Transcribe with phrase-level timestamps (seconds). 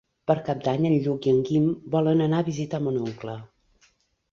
[0.29, 3.39] Per Cap d'Any en Lluc i en Guim volen anar a visitar mon oncle.